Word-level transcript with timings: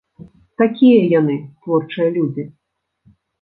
Такія 0.61 1.01
яны, 1.19 1.35
творчыя 1.67 2.09
людзі. 2.17 2.47